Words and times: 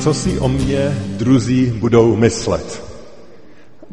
Co 0.00 0.14
si 0.14 0.38
o 0.38 0.48
mě 0.48 0.98
druzí 1.16 1.66
budou 1.66 2.16
myslet? 2.16 2.84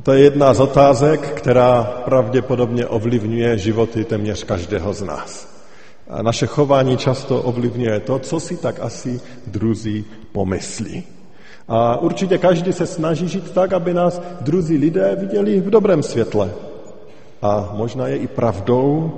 To 0.04 0.14
je 0.14 0.24
jedna 0.24 0.54
z 0.54 0.60
otázek, 0.60 1.32
která 1.32 1.84
pravděpodobně 1.84 2.88
ovlivňuje 2.88 3.58
životy 3.58 4.06
téměř 4.06 4.44
každého 4.44 4.94
z 4.94 5.02
nás. 5.02 5.56
A 6.10 6.22
naše 6.22 6.46
chování 6.48 6.98
často 6.98 7.42
ovlivňuje 7.42 8.00
to, 8.00 8.20
co 8.20 8.40
si 8.40 8.58
tak 8.58 8.80
asi 8.80 9.22
druzí 9.48 10.06
pomyslí. 10.32 11.04
A 11.68 11.98
určitě 11.98 12.38
každý 12.38 12.74
se 12.74 12.86
snaží 12.86 13.28
žít 13.28 13.52
tak, 13.52 13.74
aby 13.74 13.94
nás 13.94 14.22
druzí 14.42 14.78
lidé 14.78 15.16
viděli 15.20 15.60
v 15.60 15.70
dobrém 15.70 16.04
světle. 16.04 16.52
A 17.42 17.70
možná 17.74 18.08
je 18.08 18.18
i 18.18 18.28
pravdou, 18.28 19.12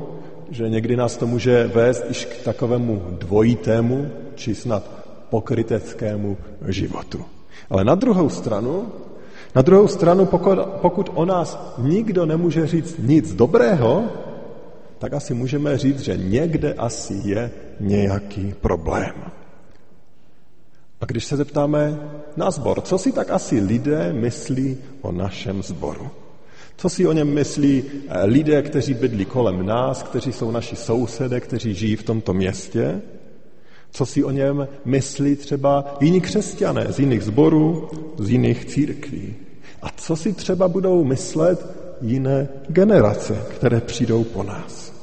že 0.52 0.70
někdy 0.70 0.96
nás 0.96 1.18
to 1.18 1.28
může 1.28 1.68
vést 1.68 2.06
iž 2.10 2.26
k 2.26 2.44
takovému 2.44 3.04
dvojitému, 3.10 4.12
či 4.36 4.56
snad 4.56 4.97
pokryteckému 5.30 6.38
životu. 6.68 7.26
Ale 7.70 7.84
na 7.84 7.96
druhou 7.96 8.30
stranu, 8.30 8.92
na 9.56 9.62
druhou 9.62 9.88
stranu, 9.88 10.26
pokud, 10.26 10.60
pokud 10.82 11.10
o 11.14 11.26
nás 11.26 11.76
nikdo 11.78 12.26
nemůže 12.26 12.68
říct 12.68 12.96
nic 13.00 13.34
dobrého, 13.34 14.04
tak 15.00 15.14
asi 15.14 15.34
můžeme 15.34 15.78
říct, 15.78 16.00
že 16.00 16.18
někde 16.18 16.74
asi 16.74 17.22
je 17.24 17.52
nějaký 17.80 18.54
problém. 18.62 19.14
A 21.02 21.06
když 21.06 21.26
se 21.26 21.38
zeptáme 21.38 22.00
na 22.38 22.52
zbor, 22.52 22.82
co 22.82 22.98
si 22.98 23.12
tak 23.12 23.30
asi 23.30 23.60
lidé 23.60 24.14
myslí 24.14 24.78
o 25.02 25.12
našem 25.12 25.64
zboru? 25.64 26.10
Co 26.78 26.90
si 26.90 27.08
o 27.08 27.14
něm 27.14 27.34
myslí 27.34 27.84
eh, 27.84 28.26
lidé, 28.26 28.62
kteří 28.62 28.94
bydlí 28.94 29.26
kolem 29.26 29.66
nás, 29.66 30.04
kteří 30.04 30.34
jsou 30.34 30.52
naši 30.52 30.76
sousedé, 30.76 31.40
kteří 31.40 31.74
žijí 31.74 31.96
v 31.96 32.04
tomto 32.04 32.34
městě? 32.34 33.02
Co 33.92 34.06
si 34.06 34.24
o 34.24 34.32
něm 34.32 34.68
myslí 34.86 35.36
třeba 35.36 35.98
jiní 36.02 36.22
křesťané 36.22 36.86
z 36.90 37.00
jiných 37.00 37.24
zborů, 37.24 37.90
z 38.18 38.30
jiných 38.30 38.66
církví? 38.66 39.36
A 39.82 39.88
co 39.98 40.16
si 40.16 40.34
třeba 40.34 40.68
budou 40.68 41.04
myslet 41.04 41.66
jiné 42.02 42.50
generace, 42.68 43.46
které 43.50 43.82
přijdou 43.82 44.24
po 44.24 44.44
nás? 44.44 44.94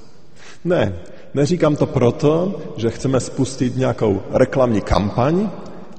Ne, 0.64 0.98
neříkám 1.34 1.76
to 1.76 1.86
proto, 1.86 2.60
že 2.76 2.90
chceme 2.90 3.20
spustit 3.20 3.76
nějakou 3.76 4.22
reklamní 4.30 4.80
kampaň, 4.80 5.50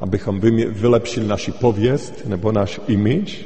abychom 0.02 0.40
vylepšili 0.70 1.28
naši 1.28 1.52
pověst 1.52 2.14
nebo 2.26 2.52
náš 2.52 2.80
image, 2.88 3.46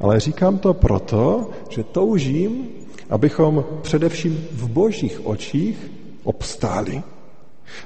ale 0.00 0.20
říkám 0.20 0.58
to 0.58 0.74
proto, 0.74 1.50
že 1.68 1.84
toužím, 1.84 2.68
abychom 3.10 3.64
především 3.82 4.46
v 4.52 4.68
božích 4.68 5.26
očích 5.26 5.90
obstáli. 6.24 7.02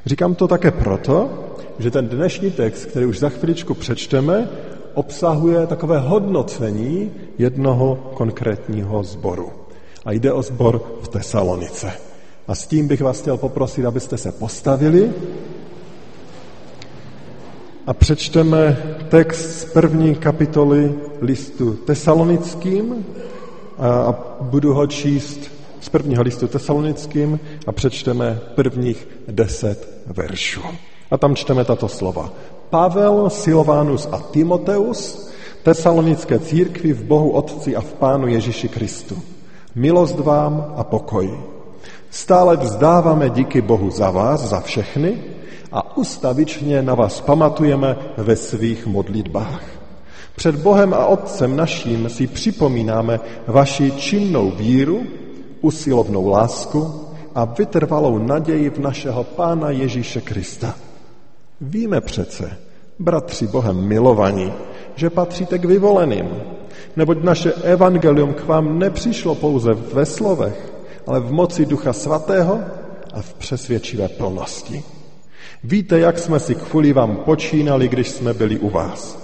Říkám 0.07 0.35
to 0.35 0.49
také 0.49 0.71
proto, 0.71 1.31
že 1.79 1.91
ten 1.91 2.09
dnešní 2.09 2.51
text, 2.51 2.85
který 2.87 3.07
už 3.07 3.19
za 3.19 3.29
chviličku 3.29 3.75
přečteme, 3.75 4.49
obsahuje 4.95 5.67
takové 5.67 5.99
hodnocení 5.99 7.11
jednoho 7.39 8.11
konkrétního 8.15 9.03
sboru. 9.03 9.51
A 10.05 10.13
jde 10.13 10.33
o 10.33 10.43
sbor 10.43 10.83
v 11.03 11.09
Tesalonice. 11.09 11.93
A 12.49 12.55
s 12.55 12.67
tím 12.67 12.89
bych 12.89 13.01
vás 13.01 13.21
chtěl 13.21 13.37
poprosit, 13.37 13.87
abyste 13.87 14.17
se 14.17 14.33
postavili 14.33 15.13
a 17.87 17.95
přečteme 17.95 18.77
text 19.09 19.61
z 19.61 19.65
první 19.65 20.15
kapitoly 20.15 20.95
listu 21.21 21.73
tesalonickým 21.73 23.07
a 23.79 24.15
budu 24.41 24.75
ho 24.75 24.87
číst 24.87 25.51
z 25.81 25.89
prvního 25.89 26.23
listu 26.23 26.49
tesalonickým 26.49 27.41
a 27.67 27.73
přečteme 27.73 28.41
prvních 28.55 29.09
deset 29.29 30.03
veršů. 30.07 30.63
A 31.11 31.19
tam 31.19 31.37
čteme 31.37 31.65
tato 31.65 31.89
slova. 31.89 32.33
Pavel, 32.71 33.31
Silvánus 33.31 34.09
a 34.13 34.19
Timoteus, 34.19 35.31
tesalonické 35.63 36.39
církvi 36.39 36.93
v 36.93 37.05
Bohu 37.05 37.31
Otci 37.31 37.77
a 37.77 37.81
v 37.81 37.93
Pánu 37.93 38.27
Ježíši 38.27 38.69
Kristu. 38.69 39.23
Milost 39.75 40.19
vám 40.19 40.75
a 40.77 40.85
pokoj. 40.85 41.41
Stále 42.11 42.57
vzdáváme 42.57 43.31
díky 43.31 43.61
Bohu 43.61 43.91
za 43.91 44.11
vás, 44.11 44.41
za 44.41 44.61
všechny 44.61 45.19
a 45.73 45.97
ustavičně 45.97 46.83
na 46.83 46.95
vás 46.95 47.21
pamatujeme 47.21 47.97
ve 48.17 48.37
svých 48.37 48.87
modlitbách. 48.87 49.63
Před 50.37 50.57
Bohem 50.57 50.95
a 50.95 51.07
Otcem 51.07 51.57
naším 51.57 52.09
si 52.09 52.27
připomínáme 52.27 53.21
vaši 53.47 53.93
činnou 53.93 54.51
víru, 54.51 55.03
usilovnou 55.61 56.29
lásku 56.29 57.12
a 57.35 57.45
vytrvalou 57.45 58.19
naději 58.19 58.71
v 58.71 58.79
našeho 58.79 59.25
Pána 59.25 59.71
Ježíše 59.71 60.21
Krista. 60.21 60.75
Víme 61.61 62.01
přece, 62.01 62.59
bratři 62.99 63.47
Bohem 63.47 63.77
milovaní, 63.77 64.53
že 64.95 65.11
patříte 65.11 65.59
k 65.59 65.65
vyvoleným, 65.65 66.29
neboť 66.97 67.23
naše 67.23 67.53
evangelium 67.53 68.35
k 68.35 68.47
vám 68.47 68.79
nepřišlo 68.79 69.35
pouze 69.35 69.75
ve 69.75 70.07
slovech, 70.07 70.73
ale 71.07 71.21
v 71.21 71.33
moci 71.33 71.67
Ducha 71.67 71.93
Svatého 71.93 72.61
a 73.13 73.23
v 73.23 73.35
přesvědčivé 73.35 74.09
plnosti. 74.09 74.83
Víte, 75.65 75.99
jak 75.99 76.19
jsme 76.19 76.41
si 76.41 76.55
kvůli 76.55 76.93
vám 76.93 77.17
počínali, 77.17 77.89
když 77.89 78.09
jsme 78.09 78.35
byli 78.35 78.59
u 78.59 78.71
vás. 78.71 79.19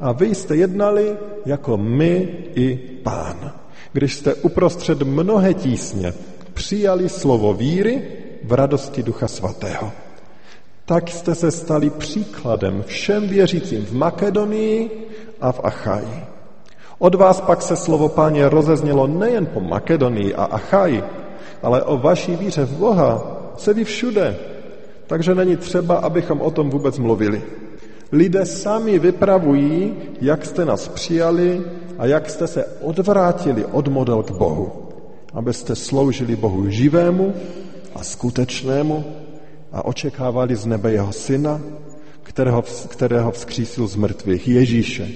A 0.00 0.12
vy 0.12 0.34
jste 0.34 0.56
jednali 0.56 1.16
jako 1.46 1.76
my 1.76 2.28
i 2.54 2.76
pán 3.02 3.52
když 3.92 4.14
jste 4.14 4.34
uprostřed 4.34 5.02
mnohé 5.02 5.54
tísně 5.54 6.14
přijali 6.60 7.08
slovo 7.08 7.56
víry 7.56 8.02
v 8.44 8.52
radosti 8.52 9.02
Ducha 9.02 9.28
Svatého. 9.28 9.92
Tak 10.84 11.08
jste 11.08 11.34
se 11.34 11.50
stali 11.50 11.90
příkladem 11.90 12.84
všem 12.86 13.28
věřícím 13.28 13.84
v 13.84 13.92
Makedonii 13.92 15.08
a 15.40 15.52
v 15.52 15.60
Achaji. 15.64 16.16
Od 16.98 17.14
vás 17.14 17.40
pak 17.40 17.62
se 17.62 17.76
slovo 17.76 18.08
páně 18.08 18.48
rozeznělo 18.48 19.06
nejen 19.06 19.46
po 19.46 19.60
Makedonii 19.60 20.34
a 20.34 20.44
Achaji, 20.44 21.02
ale 21.62 21.82
o 21.82 21.96
vaší 21.96 22.36
víře 22.36 22.64
v 22.64 22.76
Boha 22.76 23.40
se 23.56 23.74
ví 23.74 23.84
všude. 23.84 24.36
Takže 25.06 25.34
není 25.34 25.56
třeba, 25.56 25.96
abychom 25.96 26.40
o 26.40 26.50
tom 26.50 26.70
vůbec 26.70 26.98
mluvili. 26.98 27.42
Lidé 28.12 28.46
sami 28.46 28.98
vypravují, 28.98 29.96
jak 30.20 30.44
jste 30.44 30.64
nás 30.64 30.88
přijali 30.88 31.64
a 31.98 32.06
jak 32.06 32.30
jste 32.30 32.46
se 32.46 32.64
odvrátili 32.80 33.64
od 33.64 33.88
model 33.88 34.22
k 34.22 34.30
Bohu, 34.30 34.79
abyste 35.34 35.76
sloužili 35.76 36.36
Bohu 36.36 36.70
živému 36.70 37.34
a 37.94 38.04
skutečnému 38.04 39.04
a 39.72 39.84
očekávali 39.84 40.56
z 40.56 40.66
nebe 40.66 40.92
jeho 40.92 41.12
syna, 41.12 41.60
kterého, 42.22 42.62
kterého 42.88 43.30
vzkřísil 43.30 43.86
z 43.86 43.96
mrtvých 43.96 44.48
Ježíše, 44.48 45.08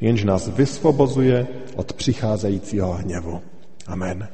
jenž 0.00 0.24
nás 0.24 0.48
vysvobozuje 0.48 1.46
od 1.76 1.92
přicházejícího 1.92 2.92
hněvu. 2.92 3.40
Amen. 3.86 4.28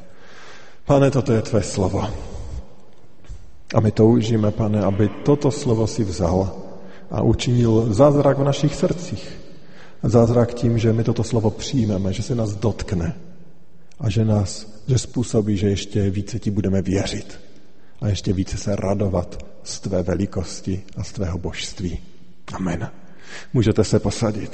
Pane, 0.84 1.10
toto 1.10 1.32
je 1.32 1.42
tvé 1.42 1.62
slovo. 1.62 2.04
A 3.74 3.80
my 3.80 3.90
toužíme, 3.90 4.50
pane, 4.50 4.84
aby 4.84 5.08
toto 5.24 5.50
slovo 5.50 5.86
si 5.86 6.04
vzal 6.04 6.56
a 7.10 7.22
učinil 7.22 7.86
zázrak 7.94 8.38
v 8.38 8.44
našich 8.44 8.74
srdcích 8.74 9.42
zázrak 10.02 10.54
tím, 10.54 10.78
že 10.78 10.92
my 10.92 11.04
toto 11.04 11.24
slovo 11.24 11.50
přijmeme, 11.50 12.12
že 12.12 12.22
se 12.22 12.34
nás 12.34 12.54
dotkne 12.54 13.14
a 14.02 14.10
že 14.10 14.24
nás, 14.24 14.66
že 14.88 14.98
způsobí, 14.98 15.56
že 15.56 15.68
ještě 15.68 16.10
více 16.10 16.38
ti 16.38 16.50
budeme 16.50 16.82
věřit 16.82 17.40
a 18.00 18.08
ještě 18.08 18.32
více 18.32 18.56
se 18.56 18.76
radovat 18.76 19.46
z 19.62 19.80
tvé 19.80 20.02
velikosti 20.02 20.82
a 20.96 21.04
z 21.04 21.12
tvého 21.12 21.38
božství. 21.38 21.98
Amen. 22.52 22.90
Můžete 23.52 23.84
se 23.84 23.98
posadit. 23.98 24.52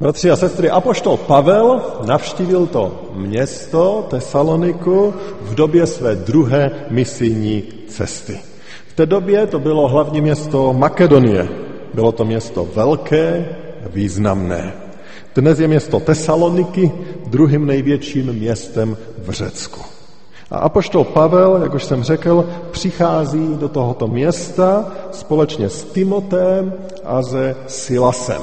Bratři 0.00 0.30
a 0.30 0.36
sestry, 0.36 0.70
apoštol 0.70 1.16
Pavel 1.16 1.82
navštívil 2.06 2.66
to 2.66 3.12
město 3.14 4.06
Tesaloniku 4.10 5.14
v 5.40 5.54
době 5.54 5.86
své 5.86 6.14
druhé 6.14 6.86
misijní 6.90 7.62
cesty 7.88 8.40
té 8.98 9.06
době 9.06 9.46
to 9.46 9.58
bylo 9.58 9.88
hlavní 9.88 10.20
město 10.20 10.72
Makedonie. 10.72 11.67
Bylo 11.98 12.12
to 12.12 12.24
město 12.24 12.68
velké, 12.74 13.48
významné. 13.90 14.72
Dnes 15.34 15.58
je 15.58 15.68
město 15.68 16.00
Tesaloniky 16.00 16.92
druhým 17.26 17.66
největším 17.66 18.32
městem 18.32 18.96
v 19.18 19.30
Řecku. 19.30 19.80
A 20.50 20.58
apoštol 20.58 21.04
Pavel, 21.04 21.58
jak 21.62 21.74
už 21.74 21.84
jsem 21.84 22.02
řekl, 22.02 22.48
přichází 22.70 23.56
do 23.58 23.68
tohoto 23.68 24.06
města 24.06 24.92
společně 25.10 25.68
s 25.68 25.84
Timotem 25.84 26.72
a 27.04 27.22
se 27.22 27.56
Silasem, 27.66 28.42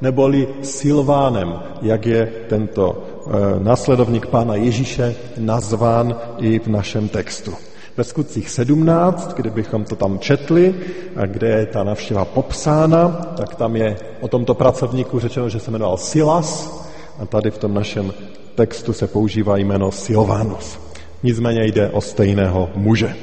neboli 0.00 0.48
Silvánem, 0.62 1.62
jak 1.82 2.06
je 2.06 2.32
tento 2.48 2.98
e, 2.98 3.64
následovník 3.64 4.26
pána 4.26 4.54
Ježíše 4.54 5.14
nazván 5.38 6.16
i 6.38 6.58
v 6.58 6.66
našem 6.66 7.08
textu. 7.08 7.69
Ve 7.96 8.04
skutcích 8.04 8.50
17, 8.50 9.34
kdybychom 9.36 9.84
to 9.84 9.96
tam 9.96 10.18
četli, 10.18 10.74
kde 11.26 11.48
je 11.48 11.66
ta 11.66 11.84
navštěva 11.84 12.24
popsána, 12.24 13.08
tak 13.36 13.54
tam 13.54 13.76
je 13.76 13.96
o 14.20 14.28
tomto 14.28 14.54
pracovníku 14.54 15.18
řečeno, 15.18 15.48
že 15.48 15.60
se 15.60 15.70
jmenoval 15.70 15.96
Silas 15.96 16.80
a 17.18 17.26
tady 17.26 17.50
v 17.50 17.58
tom 17.58 17.74
našem 17.74 18.12
textu 18.54 18.92
se 18.92 19.06
používá 19.06 19.56
jméno 19.56 19.92
Silvanus. 19.92 20.78
Nicméně 21.22 21.64
jde 21.64 21.90
o 21.90 22.00
stejného 22.00 22.70
muže. 22.74 23.16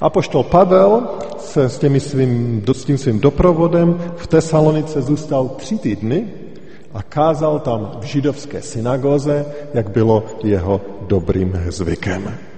A 0.00 0.10
poštol 0.10 0.42
Pavel 0.42 1.02
se 1.38 1.68
s, 1.68 1.78
těmi 1.78 2.00
svým, 2.00 2.64
s 2.72 2.84
tím 2.84 2.98
svým 2.98 3.20
doprovodem 3.20 4.00
v 4.16 4.26
Tesalonice 4.26 5.02
zůstal 5.02 5.48
tři 5.48 5.78
týdny 5.78 6.26
a 6.94 7.02
kázal 7.02 7.60
tam 7.60 7.90
v 8.00 8.04
židovské 8.04 8.62
synagoze, 8.62 9.46
jak 9.74 9.90
bylo 9.90 10.24
jeho 10.44 10.80
dobrým 11.06 11.60
zvykem. 11.68 12.51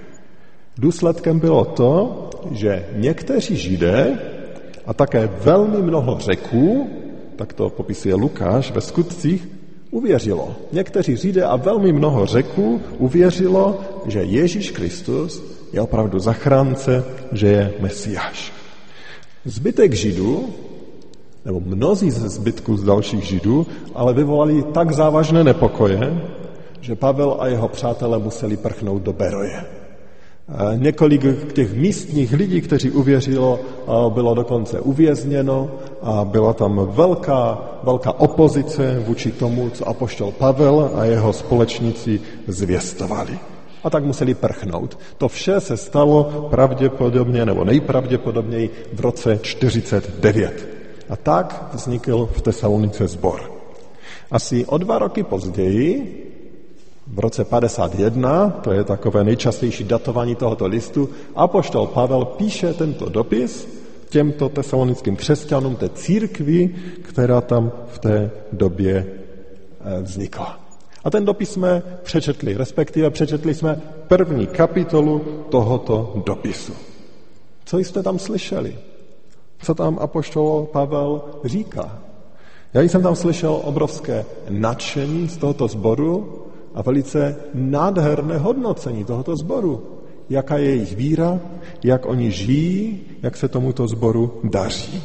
Důsledkem 0.77 1.39
bylo 1.39 1.65
to, 1.65 2.29
že 2.51 2.85
někteří 2.95 3.55
židé 3.55 4.19
a 4.85 4.93
také 4.93 5.29
velmi 5.43 5.81
mnoho 5.81 6.19
řeků, 6.19 6.89
tak 7.35 7.53
to 7.53 7.69
popisuje 7.69 8.15
Lukáš 8.15 8.71
ve 8.71 8.81
skutcích, 8.81 9.47
uvěřilo. 9.91 10.55
Někteří 10.71 11.15
Židé 11.15 11.43
a 11.43 11.55
velmi 11.55 11.93
mnoho 11.93 12.25
řeků 12.25 12.81
uvěřilo, 12.97 13.79
že 14.05 14.23
Ježíš 14.23 14.71
Kristus 14.71 15.43
je 15.73 15.81
opravdu 15.81 16.19
zachránce, 16.19 17.03
že 17.31 17.47
je 17.47 17.73
Mesiáš. 17.79 18.53
Zbytek 19.45 19.93
Židů, 19.93 20.49
nebo 21.45 21.59
mnozí 21.59 22.11
ze 22.11 22.29
zbytků 22.29 22.77
z 22.77 22.83
dalších 22.83 23.23
Židů, 23.23 23.67
ale 23.93 24.13
vyvolali 24.13 24.63
tak 24.73 24.91
závažné 24.91 25.43
nepokoje, 25.43 26.21
že 26.81 26.95
Pavel 26.95 27.37
a 27.39 27.47
jeho 27.47 27.67
přátelé 27.67 28.19
museli 28.19 28.57
prchnout 28.57 29.01
do 29.01 29.13
Beroje. 29.13 29.84
Několik 30.75 31.53
těch 31.53 31.73
místních 31.73 32.33
lidí, 32.33 32.61
kteří 32.61 32.91
uvěřilo, 32.91 33.59
bylo 34.09 34.33
dokonce 34.33 34.79
uvězněno 34.79 35.71
a 36.01 36.25
byla 36.25 36.53
tam 36.53 36.87
velká, 36.91 37.61
velká 37.83 38.19
opozice 38.19 39.03
vůči 39.07 39.31
tomu, 39.31 39.69
co 39.69 39.87
apoštol 39.87 40.31
Pavel 40.31 40.91
a 40.95 41.05
jeho 41.05 41.33
společníci 41.33 42.21
zvěstovali. 42.47 43.39
A 43.83 43.89
tak 43.89 44.03
museli 44.03 44.33
prchnout. 44.33 44.99
To 45.17 45.27
vše 45.27 45.59
se 45.59 45.77
stalo 45.77 46.47
pravděpodobně, 46.49 47.45
nebo 47.45 47.63
nejpravděpodobněji 47.63 48.69
v 48.93 48.99
roce 48.99 49.39
49. 49.41 50.67
A 51.09 51.15
tak 51.15 51.69
vznikl 51.73 52.29
v 52.33 52.41
Tesalonice 52.41 53.07
zbor. 53.07 53.51
Asi 54.31 54.65
o 54.65 54.77
dva 54.77 54.99
roky 54.99 55.23
později 55.23 56.21
v 57.07 57.19
roce 57.19 57.45
51, 57.45 58.49
to 58.49 58.71
je 58.71 58.83
takové 58.83 59.23
nejčastější 59.23 59.83
datování 59.83 60.35
tohoto 60.35 60.67
listu, 60.67 61.09
apoštol 61.35 61.87
Pavel 61.87 62.25
píše 62.25 62.73
tento 62.73 63.09
dopis 63.09 63.67
těmto 64.09 64.49
tesalonickým 64.49 65.15
křesťanům, 65.15 65.75
té 65.75 65.89
církvi, 65.89 66.75
která 67.01 67.41
tam 67.41 67.71
v 67.87 67.99
té 67.99 68.31
době 68.51 69.05
eh, 69.05 70.01
vznikla. 70.01 70.59
A 71.03 71.09
ten 71.09 71.25
dopis 71.25 71.49
jsme 71.49 71.83
přečetli, 72.03 72.57
respektive 72.57 73.09
přečetli 73.09 73.53
jsme 73.53 73.81
první 74.07 74.47
kapitolu 74.47 75.21
tohoto 75.49 76.13
dopisu. 76.25 76.73
Co 77.65 77.77
jste 77.77 78.03
tam 78.03 78.19
slyšeli? 78.19 78.77
Co 79.59 79.75
tam 79.75 79.99
apoštol 80.01 80.65
Pavel 80.71 81.21
říká? 81.43 81.99
Já 82.73 82.81
jsem 82.81 83.03
tam 83.03 83.15
slyšel 83.15 83.61
obrovské 83.63 84.25
nadšení 84.49 85.27
z 85.29 85.37
tohoto 85.37 85.67
sboru, 85.67 86.44
a 86.75 86.81
velice 86.81 87.35
nádherné 87.53 88.37
hodnocení 88.37 89.03
tohoto 89.03 89.35
sboru. 89.35 89.83
Jaká 90.29 90.57
je 90.57 90.65
jejich 90.65 90.95
víra, 90.95 91.39
jak 91.83 92.05
oni 92.05 92.31
žijí, 92.31 93.01
jak 93.23 93.37
se 93.37 93.47
tomuto 93.47 93.87
sboru 93.87 94.31
daří. 94.43 95.03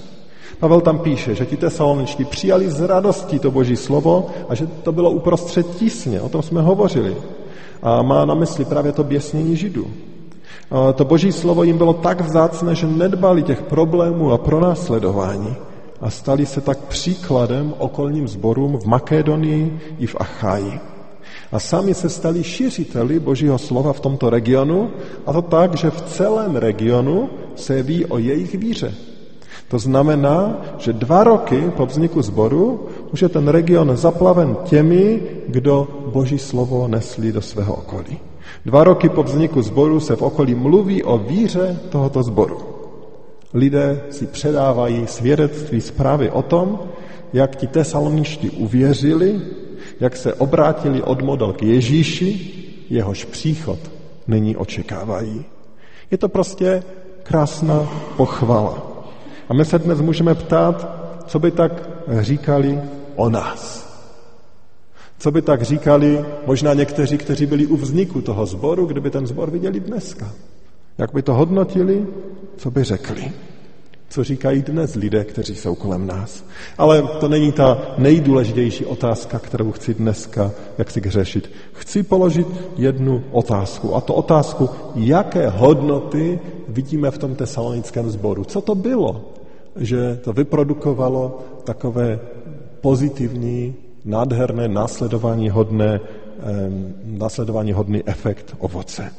Pavel 0.61 0.81
tam 0.81 0.99
píše, 0.99 1.35
že 1.35 1.47
ti 1.47 1.57
tesaloničtí 1.57 2.25
přijali 2.25 2.71
z 2.71 2.81
radostí 2.81 3.39
to 3.39 3.51
boží 3.51 3.77
slovo 3.77 4.27
a 4.49 4.55
že 4.55 4.67
to 4.67 4.93
bylo 4.93 5.11
uprostřed 5.11 5.67
tísně, 5.67 6.21
o 6.21 6.29
tom 6.29 6.43
jsme 6.43 6.61
hovořili. 6.63 7.17
A 7.83 8.03
má 8.03 8.25
na 8.25 8.35
mysli 8.35 8.65
právě 8.65 8.93
to 8.93 9.05
běsnění 9.05 9.57
židů. 9.57 9.87
A 10.71 10.93
to 10.93 11.05
boží 11.05 11.33
slovo 11.33 11.63
jim 11.63 11.79
bylo 11.79 11.93
tak 11.93 12.21
vzácné, 12.21 12.75
že 12.75 12.87
nedbali 12.87 13.43
těch 13.43 13.63
problémů 13.63 14.33
a 14.33 14.39
pronásledování 14.39 15.57
a 16.01 16.11
stali 16.11 16.47
se 16.47 16.61
tak 16.61 16.79
příkladem 16.79 17.75
okolním 17.79 18.29
zborům 18.29 18.79
v 18.79 18.87
Makedonii 18.87 19.81
i 19.99 20.07
v 20.07 20.17
Achaji. 20.19 20.81
A 21.52 21.58
sami 21.58 21.94
se 21.94 22.08
stali 22.08 22.44
šiřiteli 22.44 23.20
Božího 23.20 23.58
slova 23.58 23.93
v 23.93 24.00
tomto 24.00 24.31
regionu 24.31 24.91
a 25.26 25.32
to 25.32 25.43
tak, 25.43 25.76
že 25.76 25.91
v 25.91 26.00
celém 26.00 26.56
regionu 26.56 27.31
se 27.56 27.82
ví 27.82 28.06
o 28.06 28.19
jejich 28.19 28.55
víře. 28.55 28.94
To 29.69 29.79
znamená, 29.79 30.62
že 30.79 30.93
dva 30.93 31.25
roky 31.25 31.70
po 31.76 31.87
vzniku 31.87 32.23
sboru 32.23 32.87
už 33.12 33.23
je 33.23 33.29
ten 33.29 33.49
region 33.49 33.97
zaplaven 33.97 34.56
těmi, 34.64 35.23
kdo 35.49 35.88
Boží 36.12 36.38
slovo 36.38 36.88
nesli 36.88 37.32
do 37.32 37.43
svého 37.43 37.75
okolí. 37.75 38.19
Dva 38.67 38.85
roky 38.85 39.08
po 39.08 39.23
vzniku 39.23 39.62
sboru 39.62 40.00
se 40.00 40.17
v 40.17 40.23
okolí 40.23 40.55
mluví 40.55 41.02
o 41.02 41.19
víře 41.19 41.79
tohoto 41.91 42.23
sboru. 42.23 42.58
Lidé 43.55 44.02
si 44.11 44.26
předávají 44.26 45.06
svědectví 45.06 45.81
zprávy 45.81 46.31
o 46.31 46.43
tom, 46.43 46.79
jak 47.32 47.56
ti 47.56 47.67
tesaloničtí 47.67 48.50
uvěřili 48.50 49.41
jak 50.00 50.17
se 50.17 50.35
obrátili 50.35 51.02
od 51.02 51.23
model 51.23 51.52
k 51.52 51.62
Ježíši, 51.62 52.50
jehož 52.91 53.25
příchod 53.25 53.79
nyní 54.26 54.56
očekávají. 54.56 55.44
Je 56.11 56.19
to 56.19 56.29
prostě 56.29 56.82
krásná 57.23 57.88
pochvala. 58.17 59.05
A 59.49 59.55
my 59.55 59.64
se 59.64 59.79
dnes 59.79 60.00
můžeme 60.00 60.35
ptát, 60.35 61.00
co 61.26 61.38
by 61.38 61.50
tak 61.50 61.91
říkali 62.20 62.81
o 63.16 63.30
nás. 63.30 63.90
Co 65.19 65.30
by 65.30 65.42
tak 65.42 65.62
říkali 65.62 66.25
možná 66.47 66.75
někteří, 66.75 67.19
kteří 67.19 67.47
byli 67.47 67.66
u 67.66 67.76
vzniku 67.76 68.21
toho 68.21 68.47
sboru, 68.47 68.87
kdyby 68.87 69.11
ten 69.11 69.26
sbor 69.26 69.50
viděli 69.50 69.80
dneska. 69.80 70.33
Jak 70.99 71.12
by 71.14 71.23
to 71.23 71.35
hodnotili, 71.35 72.07
co 72.57 72.71
by 72.71 72.85
řekli 72.85 73.33
co 74.11 74.25
říkají 74.25 74.62
dnes 74.62 74.95
lidé, 74.95 75.25
kteří 75.25 75.57
jsou 75.57 75.75
kolem 75.75 76.07
nás. 76.07 76.45
Ale 76.79 77.02
to 77.02 77.29
není 77.29 77.52
ta 77.52 77.95
nejdůležitější 77.99 78.85
otázka, 78.85 79.38
kterou 79.38 79.73
chci 79.73 79.95
dneska 79.95 80.50
jak 80.79 80.90
si 80.90 81.00
řešit. 81.07 81.50
Chci 81.73 82.02
položit 82.02 82.47
jednu 82.76 83.25
otázku, 83.33 83.95
a 83.95 84.00
to 84.00 84.14
otázku, 84.14 84.69
jaké 84.95 85.49
hodnoty 85.49 86.40
vidíme 86.69 87.11
v 87.11 87.19
tom 87.19 87.35
tesalonickém 87.35 88.11
sboru. 88.11 88.45
Co 88.45 88.61
to 88.61 88.75
bylo, 88.75 89.33
že 89.76 90.21
to 90.25 90.33
vyprodukovalo 90.33 91.38
takové 91.64 92.19
pozitivní, 92.81 93.75
nádherné, 94.05 94.69
následování 94.69 95.50
hodné, 95.50 96.00
následování 97.05 97.73
hodný 97.73 98.02
efekt 98.07 98.57
ovoce. 98.59 99.12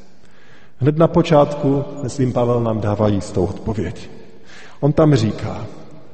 Hned 0.77 0.97
na 0.97 1.07
počátku, 1.07 1.83
myslím, 2.03 2.33
Pavel 2.33 2.61
nám 2.63 2.81
dává 2.81 3.07
jistou 3.07 3.45
odpověď. 3.45 4.20
On 4.81 4.93
tam 4.93 5.15
říká, 5.15 5.67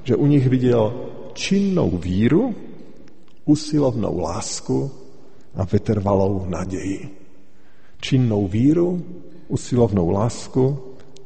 že 0.03 0.15
u 0.15 0.25
nich 0.25 0.50
viděl 0.50 0.93
činnou 1.33 1.89
víru, 1.89 2.55
usilovnou 3.45 4.19
lásku 4.19 4.91
a 5.55 5.65
vytrvalou 5.65 6.45
naději. 6.50 7.09
Činnou 8.01 8.47
víru, 8.47 9.03
usilovnou 9.47 10.09
lásku 10.09 10.79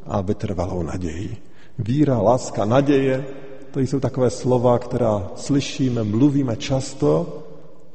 a 0.06 0.22
vytrvalou 0.22 0.84
naději. 0.84 1.38
Víra, 1.80 2.22
láska, 2.22 2.66
naděje, 2.66 3.26
to 3.72 3.80
jsou 3.80 4.00
takové 4.00 4.30
slova, 4.30 4.80
která 4.80 5.32
slyšíme, 5.36 6.04
mluvíme 6.04 6.56
často. 6.56 7.38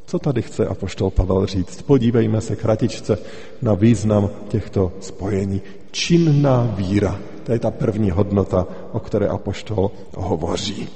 Co 0.06 0.18
tady 0.18 0.42
chce 0.42 0.66
apoštol 0.66 1.10
Pavel 1.10 1.46
říct? 1.46 1.82
Podívejme 1.82 2.40
se 2.40 2.56
kratičce 2.56 3.18
na 3.62 3.74
význam 3.74 4.30
těchto 4.48 4.92
spojení. 5.00 5.62
Činná 5.90 6.74
víra, 6.76 7.18
to 7.46 7.52
je 7.52 7.58
ta 7.58 7.70
první 7.70 8.10
hodnota, 8.10 8.66
o 8.92 9.00
které 9.00 9.26
apoštol 9.26 9.90
hovoří. 10.16 10.88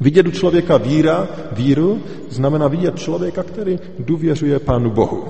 Vidět 0.00 0.26
u 0.26 0.30
člověka 0.30 0.76
víra, 0.76 1.28
víru, 1.52 2.00
znamená 2.28 2.68
vidět 2.68 2.96
člověka, 2.96 3.42
který 3.42 3.78
důvěřuje 3.98 4.58
Pánu 4.58 4.90
Bohu. 4.90 5.24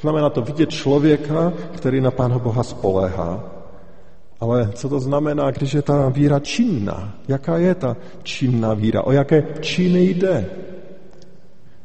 Znamená 0.00 0.30
to 0.30 0.42
vidět 0.42 0.70
člověka, 0.70 1.52
který 1.72 2.00
na 2.00 2.10
Pána 2.10 2.38
Boha 2.38 2.62
spoléhá. 2.62 3.44
Ale 4.40 4.70
co 4.74 4.88
to 4.88 5.00
znamená, 5.00 5.50
když 5.50 5.74
je 5.74 5.82
ta 5.82 6.08
víra 6.08 6.38
činná? 6.38 7.14
Jaká 7.28 7.58
je 7.58 7.74
ta 7.74 7.96
činná 8.22 8.74
víra? 8.74 9.02
O 9.02 9.12
jaké 9.12 9.44
činy 9.60 10.04
jde? 10.04 10.50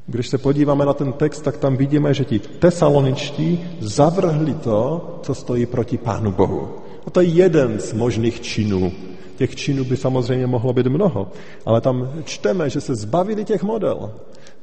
Když 0.07 0.27
se 0.27 0.37
podíváme 0.37 0.85
na 0.85 0.93
ten 0.93 1.13
text, 1.13 1.41
tak 1.41 1.57
tam 1.57 1.77
vidíme, 1.77 2.13
že 2.13 2.25
ti 2.25 2.39
tesaloničtí 2.39 3.63
zavrhli 3.79 4.53
to, 4.53 5.01
co 5.23 5.35
stojí 5.35 5.65
proti 5.65 5.97
Pánu 5.97 6.31
Bohu. 6.31 6.80
A 7.05 7.09
to 7.09 7.21
je 7.21 7.27
jeden 7.27 7.79
z 7.79 7.93
možných 7.93 8.41
činů. 8.41 8.91
Těch 9.35 9.55
činů 9.55 9.83
by 9.83 9.97
samozřejmě 9.97 10.47
mohlo 10.47 10.73
být 10.73 10.87
mnoho, 10.87 11.31
ale 11.65 11.81
tam 11.81 12.09
čteme, 12.25 12.69
že 12.69 12.81
se 12.81 12.95
zbavili 12.95 13.45
těch 13.45 13.63
model. 13.63 14.11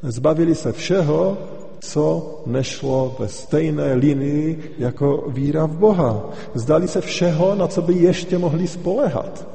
Zbavili 0.03 0.55
se 0.55 0.73
všeho, 0.73 1.39
co 1.81 2.41
nešlo 2.47 3.17
ve 3.19 3.29
stejné 3.29 3.95
linii 3.95 4.75
jako 4.79 5.25
víra 5.29 5.67
v 5.67 5.77
Boha. 5.77 6.31
Zdali 6.55 6.89
se 6.89 7.01
všeho, 7.01 7.55
na 7.55 7.67
co 7.67 7.83
by 7.83 7.95
ještě 7.95 8.39
mohli 8.39 8.69
spolehat 8.69 9.49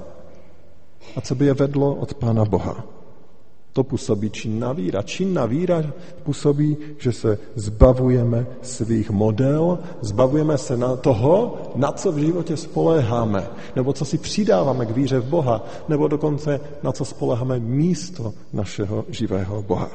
a 1.15 1.21
co 1.21 1.35
by 1.35 1.45
je 1.45 1.53
vedlo 1.53 1.95
od 1.95 2.13
Pána 2.13 2.45
Boha. 2.45 2.92
To 3.73 3.83
působí 3.83 4.29
činná 4.29 4.73
víra. 4.73 5.01
Činná 5.01 5.45
víra 5.45 5.83
působí, 6.23 6.77
že 6.97 7.11
se 7.11 7.37
zbavujeme 7.55 8.45
svých 8.61 9.11
model, 9.11 9.79
zbavujeme 10.01 10.57
se 10.57 10.77
na 10.77 10.95
toho, 10.95 11.57
na 11.75 11.91
co 11.91 12.11
v 12.11 12.17
životě 12.17 12.57
spoléháme, 12.57 13.47
nebo 13.75 13.93
co 13.93 14.05
si 14.05 14.17
přidáváme 14.17 14.85
k 14.85 14.91
víře 14.91 15.19
v 15.19 15.25
Boha, 15.25 15.65
nebo 15.89 16.07
dokonce 16.07 16.59
na 16.83 16.91
co 16.91 17.05
spoléháme 17.05 17.59
místo 17.59 18.33
našeho 18.53 19.05
živého 19.09 19.61
Boha. 19.61 19.89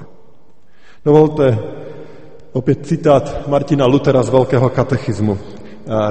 Dovolte 1.04 1.58
opět 2.52 2.86
citát 2.86 3.48
Martina 3.48 3.86
Lutera 3.86 4.22
z 4.22 4.28
Velkého 4.28 4.68
katechismu, 4.70 5.38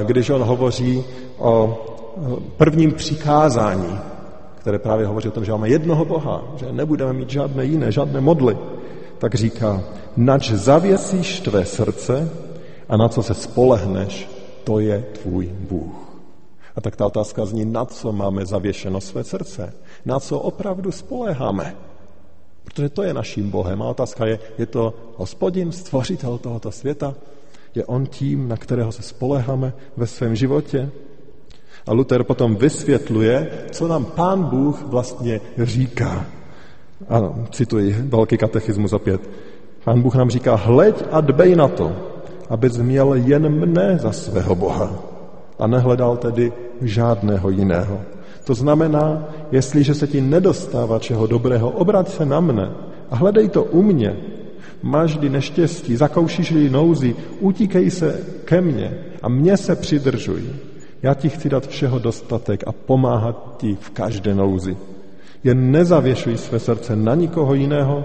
když 0.02 0.30
on 0.30 0.42
hovoří 0.42 1.04
o 1.38 1.78
prvním 2.56 2.92
přikázání 2.92 3.98
které 4.58 4.78
právě 4.78 5.06
hovoří 5.06 5.28
o 5.28 5.32
tom, 5.32 5.44
že 5.44 5.52
máme 5.52 5.68
jednoho 5.68 6.04
Boha, 6.04 6.44
že 6.56 6.72
nebudeme 6.72 7.12
mít 7.12 7.30
žádné 7.30 7.64
jiné, 7.64 7.92
žádné 7.92 8.20
modly, 8.20 8.58
tak 9.18 9.34
říká, 9.34 9.82
nač 10.16 10.50
zavěsíš 10.50 11.40
tvé 11.40 11.64
srdce 11.64 12.30
a 12.88 12.96
na 12.96 13.08
co 13.08 13.22
se 13.22 13.34
spolehneš, 13.34 14.28
to 14.64 14.78
je 14.80 15.04
tvůj 15.22 15.46
Bůh. 15.46 15.92
A 16.76 16.80
tak 16.80 16.96
ta 16.96 17.06
otázka 17.06 17.46
zní, 17.46 17.64
na 17.64 17.84
co 17.84 18.12
máme 18.12 18.46
zavěšeno 18.46 19.00
své 19.00 19.24
srdce, 19.24 19.74
na 20.06 20.20
co 20.20 20.38
opravdu 20.38 20.92
spoleháme. 20.92 21.76
Protože 22.64 22.88
to 22.88 23.02
je 23.02 23.14
naším 23.14 23.50
Bohem. 23.50 23.82
A 23.82 23.88
otázka 23.88 24.26
je, 24.26 24.38
je 24.58 24.66
to 24.66 24.94
hospodin, 25.16 25.72
stvořitel 25.72 26.38
tohoto 26.38 26.70
světa? 26.70 27.14
Je 27.74 27.84
on 27.84 28.06
tím, 28.06 28.48
na 28.48 28.56
kterého 28.56 28.92
se 28.92 29.02
spoleháme 29.02 29.72
ve 29.96 30.06
svém 30.06 30.36
životě? 30.36 30.90
A 31.86 31.92
Luther 31.92 32.24
potom 32.24 32.56
vysvětluje, 32.56 33.50
co 33.70 33.88
nám 33.88 34.04
pán 34.04 34.44
Bůh 34.44 34.82
vlastně 34.86 35.40
říká. 35.58 36.26
Ano, 37.08 37.34
cituji 37.50 37.96
velký 38.08 38.38
katechismus 38.38 38.92
opět. 38.92 39.20
Pán 39.84 40.02
Bůh 40.02 40.14
nám 40.14 40.30
říká, 40.30 40.54
hleď 40.54 41.04
a 41.10 41.20
dbej 41.20 41.56
na 41.56 41.68
to, 41.68 41.92
abys 42.48 42.76
měl 42.76 43.14
jen 43.14 43.48
mne 43.48 43.98
za 43.98 44.12
svého 44.12 44.54
Boha 44.54 44.92
a 45.58 45.66
nehledal 45.66 46.16
tedy 46.16 46.52
žádného 46.82 47.50
jiného. 47.50 48.00
To 48.44 48.54
znamená, 48.54 49.28
jestliže 49.52 49.94
se 49.94 50.06
ti 50.06 50.20
nedostává 50.20 50.98
čeho 50.98 51.26
dobrého, 51.26 51.70
obrať 51.70 52.08
se 52.08 52.26
na 52.26 52.40
mne 52.40 52.70
a 53.10 53.16
hledej 53.16 53.48
to 53.48 53.64
u 53.64 53.82
mě. 53.82 54.16
Máš-li 54.82 55.28
neštěstí, 55.28 55.96
zakoušíš-li 55.96 56.70
nouzi, 56.70 57.16
utíkej 57.40 57.90
se 57.90 58.20
ke 58.44 58.60
mně 58.60 58.98
a 59.22 59.28
mě 59.28 59.56
se 59.56 59.76
přidržuj. 59.76 60.42
Já 61.02 61.14
ti 61.14 61.28
chci 61.28 61.48
dát 61.48 61.66
všeho 61.66 61.98
dostatek 61.98 62.64
a 62.66 62.72
pomáhat 62.72 63.54
ti 63.58 63.76
v 63.80 63.90
každé 63.90 64.34
nouzi. 64.34 64.76
Jen 65.44 65.70
nezavěšuj 65.70 66.36
své 66.36 66.58
srdce 66.58 66.96
na 66.96 67.14
nikoho 67.14 67.54
jiného 67.54 68.04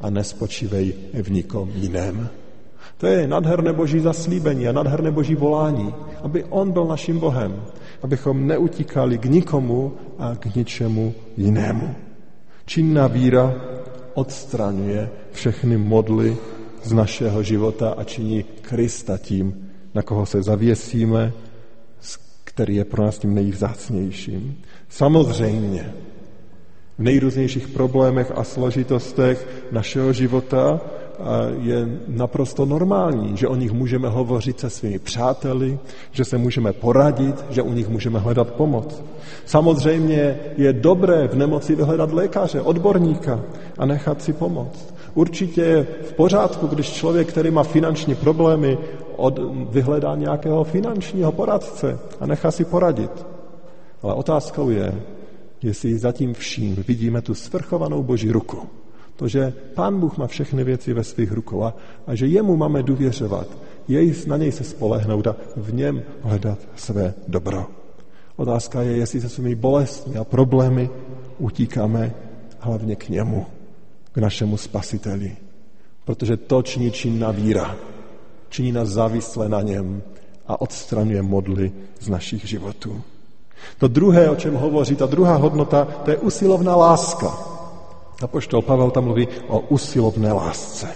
a 0.00 0.10
nespočívej 0.10 0.94
v 1.22 1.30
nikom 1.30 1.70
jiném. 1.74 2.28
To 2.98 3.06
je 3.06 3.26
nadherné 3.26 3.72
boží 3.72 4.00
zaslíbení 4.00 4.68
a 4.68 4.72
nadherné 4.72 5.10
boží 5.10 5.34
volání, 5.34 5.94
aby 6.22 6.44
on 6.44 6.72
byl 6.72 6.84
naším 6.84 7.18
Bohem, 7.18 7.62
abychom 8.02 8.46
neutíkali 8.46 9.18
k 9.18 9.24
nikomu 9.24 9.92
a 10.18 10.34
k 10.34 10.54
ničemu 10.54 11.14
jinému. 11.36 11.94
Činná 12.66 13.06
víra 13.06 13.54
odstraňuje 14.14 15.10
všechny 15.32 15.76
modly 15.76 16.36
z 16.82 16.92
našeho 16.92 17.42
života 17.42 17.90
a 17.90 18.04
činí 18.04 18.42
Krista 18.42 19.18
tím, 19.18 19.70
na 19.94 20.02
koho 20.02 20.26
se 20.26 20.42
zavěsíme 20.42 21.32
který 22.54 22.76
je 22.76 22.84
pro 22.84 23.02
nás 23.02 23.18
tím 23.18 23.34
nejvzácnějším. 23.34 24.58
Samozřejmě, 24.88 25.92
v 26.98 27.02
nejrůznějších 27.02 27.68
problémech 27.68 28.32
a 28.34 28.44
složitostech 28.44 29.48
našeho 29.72 30.12
života 30.12 30.80
je 31.60 31.88
naprosto 32.08 32.66
normální, 32.66 33.36
že 33.36 33.48
o 33.48 33.56
nich 33.56 33.72
můžeme 33.72 34.08
hovořit 34.08 34.60
se 34.60 34.70
svými 34.70 34.98
přáteli, 34.98 35.78
že 36.10 36.24
se 36.24 36.38
můžeme 36.38 36.72
poradit, 36.72 37.44
že 37.50 37.62
u 37.62 37.72
nich 37.72 37.88
můžeme 37.88 38.18
hledat 38.18 38.50
pomoc. 38.50 39.02
Samozřejmě 39.46 40.36
je 40.56 40.72
dobré 40.72 41.28
v 41.28 41.34
nemoci 41.34 41.74
vyhledat 41.74 42.12
lékaře, 42.12 42.60
odborníka 42.60 43.40
a 43.78 43.86
nechat 43.86 44.22
si 44.22 44.32
pomoct. 44.32 44.94
Určitě 45.14 45.60
je 45.60 45.86
v 46.02 46.12
pořádku, 46.12 46.66
když 46.66 46.92
člověk, 46.92 47.28
který 47.28 47.50
má 47.50 47.62
finanční 47.62 48.14
problémy, 48.14 48.78
od, 49.16 49.40
vyhledá 49.70 50.16
nějakého 50.16 50.64
finančního 50.64 51.32
poradce 51.32 51.98
a 52.20 52.26
nechá 52.26 52.50
si 52.50 52.64
poradit. 52.64 53.26
Ale 54.02 54.14
otázkou 54.14 54.70
je, 54.70 55.02
jestli 55.62 55.98
zatím 55.98 56.34
vším 56.34 56.84
vidíme 56.88 57.22
tu 57.22 57.34
svrchovanou 57.34 58.02
boží 58.02 58.30
ruku. 58.30 58.58
To, 59.16 59.28
že 59.28 59.52
Pán 59.74 60.00
Bůh 60.00 60.18
má 60.18 60.26
všechny 60.26 60.64
věci 60.64 60.92
ve 60.92 61.04
svých 61.04 61.32
rukou 61.32 61.64
a, 61.64 61.74
a 62.06 62.14
že 62.14 62.26
jemu 62.26 62.56
máme 62.56 62.82
důvěřovat, 62.82 63.46
jej, 63.88 64.14
na 64.26 64.36
něj 64.36 64.52
se 64.52 64.64
spolehnout 64.64 65.26
a 65.26 65.36
v 65.56 65.74
něm 65.74 66.02
hledat 66.22 66.58
své 66.76 67.14
dobro. 67.28 67.66
Otázka 68.36 68.82
je, 68.82 68.96
jestli 68.96 69.20
se 69.20 69.28
svými 69.28 69.54
bolestmi 69.54 70.16
a 70.16 70.24
problémy 70.24 70.90
utíkáme 71.38 72.14
hlavně 72.58 72.96
k 72.96 73.08
němu, 73.08 73.46
k 74.12 74.16
našemu 74.18 74.56
spasiteli. 74.56 75.36
Protože 76.04 76.36
to 76.36 76.62
činí 76.62 76.90
činná 76.90 77.30
víra 77.30 77.76
činí 78.52 78.72
nás 78.72 78.88
závislé 78.88 79.48
na 79.48 79.62
něm 79.62 80.02
a 80.46 80.60
odstraňuje 80.60 81.22
modly 81.22 81.72
z 82.00 82.08
našich 82.08 82.48
životů. 82.48 83.02
To 83.78 83.88
druhé, 83.88 84.30
o 84.30 84.36
čem 84.36 84.54
hovoří, 84.54 84.96
ta 84.96 85.06
druhá 85.06 85.36
hodnota, 85.36 85.84
to 86.04 86.10
je 86.10 86.16
usilovná 86.16 86.76
láska. 86.76 87.38
Apoštol 88.22 88.62
Pavel 88.62 88.90
tam 88.90 89.04
mluví 89.04 89.28
o 89.48 89.60
usilovné 89.60 90.32
lásce. 90.32 90.88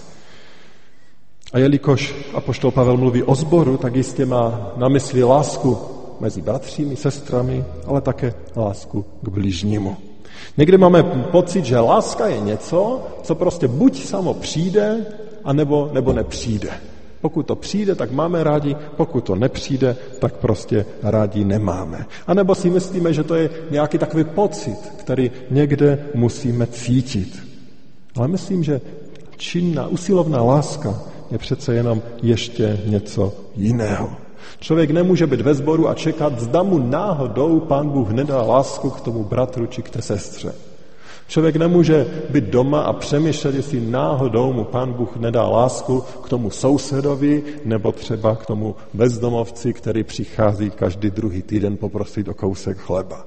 A 1.53 1.57
jelikož 1.57 2.15
Apoštol 2.33 2.71
Pavel 2.71 2.97
mluví 2.97 3.23
o 3.23 3.35
zboru, 3.35 3.77
tak 3.77 3.95
jistě 3.95 4.25
má 4.25 4.71
na 4.75 4.87
mysli 4.87 5.23
lásku 5.23 5.77
mezi 6.19 6.41
bratřími, 6.41 6.95
sestrami, 6.95 7.65
ale 7.85 8.01
také 8.01 8.33
lásku 8.55 9.05
k 9.21 9.29
bližnímu. 9.29 10.06
Někdy 10.57 10.77
máme 10.77 11.03
pocit, 11.03 11.65
že 11.65 11.79
láska 11.79 12.27
je 12.27 12.39
něco, 12.39 13.07
co 13.23 13.35
prostě 13.35 13.67
buď 13.67 14.05
samo 14.05 14.33
přijde, 14.33 15.05
anebo, 15.43 15.89
nebo 15.93 16.13
nepřijde. 16.13 16.69
Pokud 17.21 17.43
to 17.43 17.55
přijde, 17.55 17.95
tak 17.95 18.11
máme 18.11 18.43
rádi, 18.43 18.75
pokud 18.97 19.23
to 19.23 19.35
nepřijde, 19.35 19.95
tak 20.19 20.33
prostě 20.33 20.85
rádi 21.03 21.45
nemáme. 21.45 22.05
A 22.27 22.33
nebo 22.33 22.55
si 22.55 22.69
myslíme, 22.69 23.13
že 23.13 23.23
to 23.23 23.35
je 23.35 23.49
nějaký 23.71 23.97
takový 23.97 24.23
pocit, 24.23 24.77
který 24.97 25.31
někde 25.51 26.05
musíme 26.13 26.67
cítit. 26.67 27.43
Ale 28.15 28.27
myslím, 28.27 28.63
že 28.63 28.81
činná, 29.37 29.87
usilovná 29.87 30.43
láska 30.43 31.01
je 31.31 31.37
přece 31.37 31.73
jenom 31.73 32.01
ještě 32.21 32.79
něco 32.85 33.33
jiného. 33.55 34.26
Člověk 34.59 34.91
nemůže 34.91 35.27
být 35.27 35.41
ve 35.41 35.53
sboru 35.53 35.89
a 35.89 35.93
čekat, 35.93 36.39
zda 36.39 36.63
mu 36.63 36.79
náhodou 36.79 37.59
pán 37.59 37.89
Bůh 37.89 38.09
nedá 38.11 38.41
lásku 38.41 38.89
k 38.89 39.01
tomu 39.01 39.23
bratru 39.23 39.65
či 39.65 39.81
k 39.81 39.89
té 39.89 40.01
sestře. 40.01 40.53
Člověk 41.27 41.55
nemůže 41.55 42.07
být 42.29 42.43
doma 42.43 42.81
a 42.81 42.93
přemýšlet, 42.93 43.55
jestli 43.55 43.81
náhodou 43.81 44.53
mu 44.53 44.63
pán 44.63 44.93
Bůh 44.93 45.15
nedá 45.17 45.47
lásku 45.47 46.03
k 46.23 46.29
tomu 46.29 46.49
sousedovi 46.49 47.43
nebo 47.65 47.91
třeba 47.91 48.35
k 48.35 48.45
tomu 48.45 48.75
bezdomovci, 48.93 49.73
který 49.73 50.03
přichází 50.03 50.69
každý 50.69 51.11
druhý 51.11 51.41
týden 51.41 51.77
poprosit 51.77 52.27
o 52.27 52.33
kousek 52.33 52.77
chleba. 52.77 53.25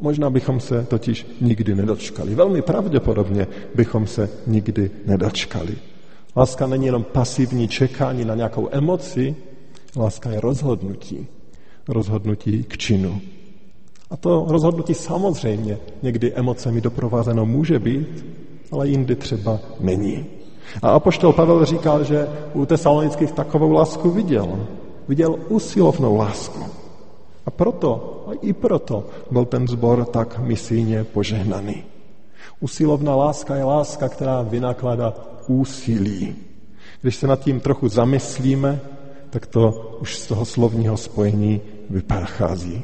Možná 0.00 0.30
bychom 0.30 0.60
se 0.60 0.86
totiž 0.88 1.26
nikdy 1.40 1.74
nedočkali. 1.74 2.34
Velmi 2.34 2.62
pravděpodobně 2.62 3.46
bychom 3.74 4.06
se 4.06 4.30
nikdy 4.46 4.90
nedočkali. 5.06 5.74
Láska 6.36 6.66
není 6.66 6.86
jenom 6.86 7.04
pasivní 7.04 7.68
čekání 7.68 8.24
na 8.24 8.34
nějakou 8.34 8.68
emoci, 8.72 9.36
láska 9.96 10.30
je 10.30 10.40
rozhodnutí. 10.40 11.26
Rozhodnutí 11.88 12.64
k 12.64 12.78
činu. 12.78 13.20
A 14.10 14.16
to 14.16 14.44
rozhodnutí 14.48 14.94
samozřejmě 14.94 15.78
někdy 16.02 16.32
emocemi 16.34 16.80
doprovázeno 16.80 17.46
může 17.46 17.78
být, 17.78 18.26
ale 18.72 18.88
jindy 18.88 19.16
třeba 19.16 19.58
není. 19.80 20.26
A 20.82 20.90
apoštol 20.90 21.32
Pavel 21.32 21.64
říkal, 21.64 22.04
že 22.04 22.28
u 22.54 22.66
tesalonických 22.66 23.32
takovou 23.32 23.72
lásku 23.72 24.10
viděl. 24.10 24.66
Viděl 25.08 25.36
usilovnou 25.48 26.16
lásku. 26.16 26.64
A 27.46 27.50
proto, 27.50 28.24
a 28.28 28.32
i 28.40 28.52
proto 28.52 29.04
byl 29.30 29.44
ten 29.44 29.68
zbor 29.68 30.04
tak 30.04 30.38
misijně 30.38 31.04
požehnaný. 31.04 31.84
Usilovná 32.60 33.16
láska 33.16 33.56
je 33.56 33.64
láska, 33.64 34.08
která 34.08 34.42
vynakládá 34.42 35.14
úsilí. 35.46 36.36
Když 37.02 37.16
se 37.16 37.26
nad 37.26 37.40
tím 37.40 37.60
trochu 37.60 37.88
zamyslíme, 37.88 38.80
tak 39.32 39.46
to 39.46 39.96
už 40.00 40.18
z 40.18 40.26
toho 40.26 40.44
slovního 40.44 40.96
spojení 40.96 41.60
vypachází. 41.90 42.82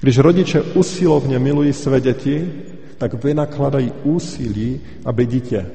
Když 0.00 0.18
rodiče 0.18 0.62
usilovně 0.62 1.38
milují 1.38 1.72
své 1.72 2.00
děti, 2.00 2.52
tak 2.98 3.24
vynakladají 3.24 3.92
úsilí, 4.04 4.80
aby 5.04 5.26
dítě 5.26 5.66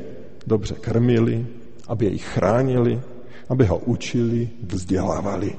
dobře 0.47 0.75
krmili, 0.81 1.45
aby 1.87 2.05
jej 2.05 2.17
chránili, 2.17 2.99
aby 3.49 3.65
ho 3.65 3.77
učili, 3.77 4.49
vzdělávali. 4.67 5.53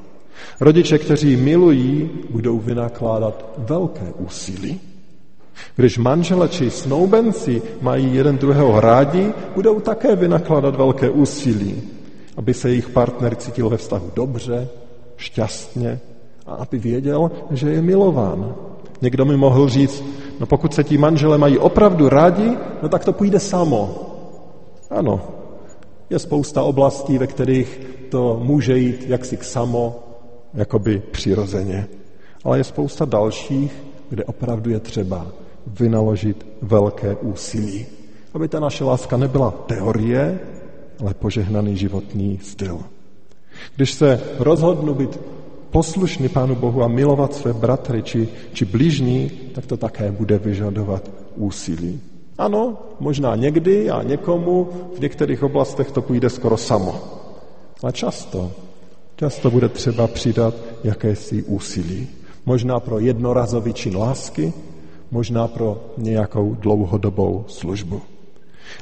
Rodiče, 0.60 0.98
kteří 0.98 1.36
milují, 1.36 2.10
budou 2.30 2.58
vynakládat 2.58 3.54
velké 3.58 4.12
úsilí. 4.18 4.80
Když 5.76 5.98
manžele 5.98 6.48
či 6.48 6.70
snoubenci 6.70 7.62
mají 7.80 8.14
jeden 8.14 8.38
druhého 8.38 8.80
rádi, 8.80 9.32
budou 9.54 9.80
také 9.80 10.16
vynakládat 10.16 10.76
velké 10.76 11.10
úsilí, 11.10 11.82
aby 12.36 12.54
se 12.54 12.68
jejich 12.68 12.88
partner 12.88 13.34
cítil 13.34 13.68
ve 13.68 13.76
vztahu 13.76 14.10
dobře, 14.14 14.68
šťastně 15.16 16.00
a 16.46 16.54
aby 16.54 16.78
věděl, 16.78 17.30
že 17.50 17.70
je 17.70 17.82
milován. 17.82 18.54
Někdo 19.02 19.24
mi 19.24 19.36
mohl 19.36 19.68
říct, 19.68 20.04
no 20.40 20.46
pokud 20.46 20.74
se 20.74 20.84
ti 20.84 20.98
manžele 20.98 21.38
mají 21.38 21.58
opravdu 21.58 22.08
rádi, 22.08 22.56
no 22.82 22.88
tak 22.88 23.04
to 23.04 23.12
půjde 23.12 23.40
samo. 23.40 23.94
Ano, 24.90 25.20
je 26.10 26.18
spousta 26.18 26.62
oblastí, 26.62 27.18
ve 27.18 27.26
kterých 27.26 27.80
to 28.10 28.40
může 28.42 28.78
jít 28.78 29.04
jaksi 29.08 29.36
k 29.36 29.44
samo, 29.44 29.98
jakoby 30.54 31.02
přirozeně. 31.10 31.86
Ale 32.44 32.58
je 32.58 32.64
spousta 32.64 33.04
dalších, 33.04 33.72
kde 34.10 34.24
opravdu 34.24 34.70
je 34.70 34.80
třeba 34.80 35.26
vynaložit 35.66 36.46
velké 36.62 37.16
úsilí. 37.16 37.86
Aby 38.34 38.48
ta 38.48 38.60
naše 38.60 38.84
láska 38.84 39.16
nebyla 39.16 39.50
teorie, 39.50 40.40
ale 41.02 41.14
požehnaný 41.14 41.76
životní 41.76 42.38
styl. 42.42 42.78
Když 43.76 43.92
se 43.92 44.20
rozhodnu 44.38 44.94
být 44.94 45.20
poslušný 45.70 46.28
Pánu 46.28 46.54
Bohu 46.54 46.82
a 46.82 46.88
milovat 46.88 47.34
své 47.34 47.52
bratry 47.52 48.02
či, 48.02 48.28
či 48.52 48.64
blížní, 48.64 49.30
tak 49.54 49.66
to 49.66 49.76
také 49.76 50.12
bude 50.12 50.38
vyžadovat 50.38 51.10
úsilí. 51.36 52.00
Ano, 52.38 52.78
možná 53.00 53.36
někdy 53.36 53.90
a 53.90 54.02
někomu 54.02 54.68
v 54.96 55.00
některých 55.00 55.42
oblastech 55.42 55.90
to 55.90 56.02
půjde 56.02 56.30
skoro 56.30 56.56
samo. 56.56 57.00
Ale 57.82 57.92
často, 57.92 58.50
často 59.16 59.50
bude 59.50 59.68
třeba 59.68 60.06
přidat 60.06 60.54
jakési 60.84 61.42
úsilí. 61.42 62.08
Možná 62.46 62.80
pro 62.80 62.98
jednorazový 62.98 63.72
čin 63.72 63.96
lásky, 63.96 64.52
možná 65.10 65.48
pro 65.48 65.84
nějakou 65.98 66.54
dlouhodobou 66.54 67.44
službu. 67.48 68.11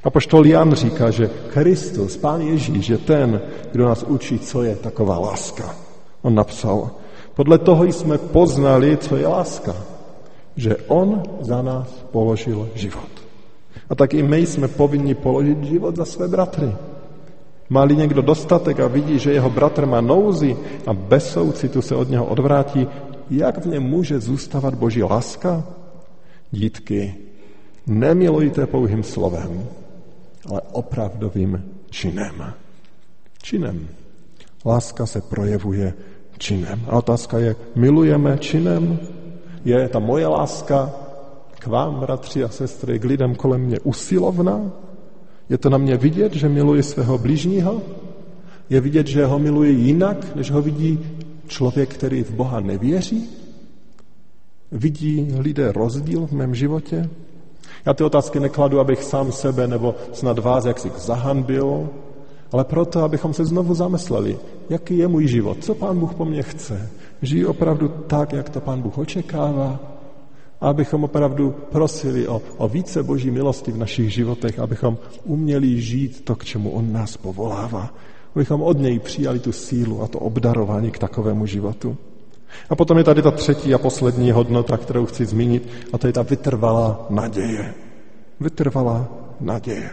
A 0.05 0.11
poštol 0.11 0.47
Jan 0.47 0.75
říká, 0.75 1.11
že 1.11 1.31
Kristus, 1.49 2.17
Pán 2.17 2.41
Ježíš, 2.41 2.89
je 2.89 2.99
ten, 2.99 3.41
kdo 3.73 3.85
nás 3.85 4.03
učí, 4.03 4.39
co 4.39 4.63
je 4.63 4.77
taková 4.77 5.19
láska. 5.19 5.77
On 6.23 6.35
napsal, 6.35 6.91
podle 7.35 7.59
toho 7.59 7.85
jsme 7.85 8.19
poznali, 8.19 8.97
co 8.97 9.17
je 9.17 9.27
láska. 9.27 9.77
Že 10.57 10.77
on 10.77 11.23
za 11.41 11.63
nás 11.63 11.89
položil 12.11 12.69
život. 12.75 13.11
A 13.91 13.95
tak 13.95 14.15
i 14.15 14.23
my 14.23 14.47
jsme 14.47 14.69
povinni 14.69 15.15
položit 15.15 15.65
život 15.65 15.97
za 15.97 16.05
své 16.05 16.29
bratry. 16.29 16.73
Má-li 17.69 17.97
někdo 17.97 18.23
dostatek 18.23 18.81
a 18.81 18.87
vidí, 18.87 19.19
že 19.19 19.33
jeho 19.33 19.51
bratr 19.51 19.87
má 19.87 20.01
nouzi 20.01 20.57
a 20.87 20.93
bez 20.93 21.33
soucitu 21.33 21.83
se 21.83 21.95
od 21.95 22.11
něho 22.11 22.25
odvrátí, 22.25 22.89
jak 23.31 23.65
v 23.65 23.67
něm 23.67 23.83
může 23.83 24.21
zůstávat 24.21 24.75
boží 24.75 25.03
láska? 25.03 25.65
Dítky, 26.51 27.15
nemilujte 27.91 28.67
pouhým 28.67 29.03
slovem, 29.03 29.67
ale 30.47 30.61
opravdovým 30.73 31.65
činem. 31.91 32.55
Činem. 33.43 33.89
Láska 34.65 35.07
se 35.07 35.21
projevuje 35.21 35.95
činem. 36.39 36.81
A 36.89 36.97
otázka 36.97 37.39
je, 37.39 37.57
milujeme 37.75 38.39
činem? 38.39 38.99
Je 39.65 39.89
ta 39.89 39.99
moje 39.99 40.27
láska 40.27 40.91
k 41.59 41.67
vám, 41.67 42.01
bratři 42.01 42.45
a 42.45 42.49
sestry, 42.49 42.99
k 42.99 43.05
lidem 43.05 43.35
kolem 43.35 43.61
mě 43.61 43.81
usilovná? 43.81 44.73
Je 45.49 45.59
to 45.59 45.71
na 45.71 45.79
mě 45.79 45.97
vidět, 45.97 46.33
že 46.33 46.49
miluji 46.49 46.83
svého 46.83 47.19
blížního? 47.19 47.83
Je 48.71 48.81
vidět, 48.81 49.07
že 49.07 49.27
ho 49.27 49.39
miluji 49.39 49.75
jinak, 49.75 50.37
než 50.37 50.51
ho 50.51 50.63
vidí 50.63 50.99
člověk, 51.47 51.95
který 51.95 52.23
v 52.25 52.31
Boha 52.31 52.61
nevěří? 52.61 53.29
Vidí 54.73 55.35
lidé 55.39 55.73
rozdíl 55.73 56.27
v 56.27 56.33
mém 56.33 56.55
životě? 56.55 57.11
Já 57.87 57.95
ty 57.95 58.05
otázky 58.05 58.41
nekladu, 58.41 58.81
abych 58.81 59.05
sám 59.05 59.33
sebe 59.33 59.67
nebo 59.67 59.95
snad 60.13 60.39
vás 60.39 60.65
jaksi 60.65 60.93
zahanbil, 60.99 61.89
ale 62.53 62.65
proto, 62.65 63.03
abychom 63.03 63.35
se 63.35 63.45
znovu 63.45 63.75
zamysleli, 63.75 64.39
jaký 64.71 64.99
je 64.99 65.09
můj 65.09 65.27
život, 65.27 65.65
co 65.65 65.75
Pán 65.75 65.99
Bůh 65.99 66.15
po 66.15 66.25
mně 66.25 66.43
chce. 66.43 66.91
Žiji 67.23 67.47
opravdu 67.47 67.89
tak, 67.89 68.33
jak 68.33 68.51
to 68.51 68.61
Pán 68.61 68.83
Bůh 68.83 68.99
očekává, 68.99 69.79
abychom 70.61 71.05
opravdu 71.05 71.55
prosili 71.73 72.29
o, 72.29 72.43
o 72.57 72.69
více 72.69 73.03
boží 73.03 73.31
milosti 73.31 73.73
v 73.73 73.79
našich 73.79 74.13
životech, 74.13 74.59
abychom 74.59 74.99
uměli 75.25 75.81
žít 75.81 76.25
to, 76.25 76.37
k 76.37 76.45
čemu 76.45 76.71
On 76.71 76.93
nás 76.93 77.17
povolává. 77.17 77.95
Abychom 78.35 78.63
od 78.63 78.79
něj 78.79 78.99
přijali 78.99 79.39
tu 79.39 79.53
sílu 79.53 80.03
a 80.03 80.09
to 80.09 80.19
obdarování 80.19 80.91
k 80.91 80.99
takovému 80.99 81.47
životu. 81.47 81.97
A 82.71 82.77
potom 82.77 82.99
je 82.99 83.05
tady 83.05 83.23
ta 83.23 83.31
třetí 83.31 83.75
a 83.75 83.79
poslední 83.79 84.33
hodnota, 84.33 84.77
kterou 84.77 85.07
chci 85.07 85.27
zmínit, 85.27 85.69
a 85.93 85.99
to 85.99 86.07
je 86.07 86.13
ta 86.13 86.23
vytrvalá 86.23 87.07
naděje. 87.11 87.75
Vytrvalá 88.41 89.09
naděje. 89.41 89.91